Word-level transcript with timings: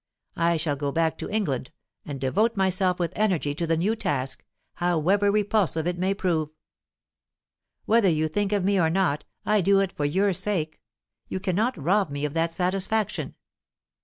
I 0.35 0.57
shall 0.57 0.75
go 0.75 0.91
back 0.91 1.19
to 1.19 1.29
England, 1.29 1.69
and 2.05 2.19
devote 2.19 2.57
myself 2.57 2.97
with 2.97 3.13
energy 3.15 3.53
to 3.53 3.67
the 3.67 3.77
new 3.77 3.95
task, 3.95 4.43
however 4.77 5.29
repulsive 5.31 5.85
it 5.85 5.99
may 5.99 6.15
prove. 6.15 6.49
Whether 7.85 8.09
you 8.09 8.27
think 8.27 8.51
of 8.51 8.63
me 8.65 8.79
or 8.79 8.89
not, 8.89 9.25
I 9.45 9.61
do 9.61 9.79
it 9.79 9.91
for 9.91 10.05
your 10.05 10.33
sake; 10.33 10.81
you 11.27 11.39
cannot 11.39 11.77
rob 11.77 12.09
me 12.09 12.25
of 12.25 12.33
that 12.33 12.51
satisfaction. 12.51 13.35